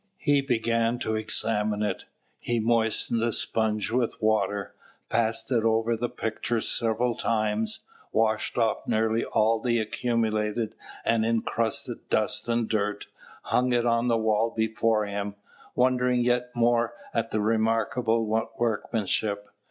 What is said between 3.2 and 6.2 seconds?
a sponge with water, passed it over the